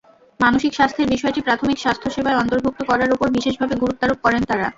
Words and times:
মানসিক 0.39 0.71
স্বাস্থ্যের 0.75 1.11
বিষয়টি 1.13 1.39
প্রাথমিক 1.41 1.77
স্বাস্থ্যসেবায় 1.79 2.39
অন্তর্ভুক্ত 2.41 2.79
করার 2.89 3.13
ওপর 3.15 3.27
বিশেষভাবে 3.37 3.75
গুরুত্বারোপ 3.83 4.17
করেন 4.25 4.41
তাঁরা। 4.49 4.67